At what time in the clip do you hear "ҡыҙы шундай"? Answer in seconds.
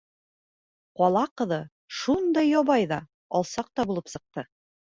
1.41-2.51